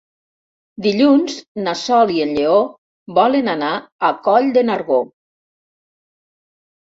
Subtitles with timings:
[0.85, 1.35] Dilluns
[1.67, 2.55] na Sol i en Lleó
[3.19, 3.69] volen anar
[4.09, 4.99] a Coll de Nargó.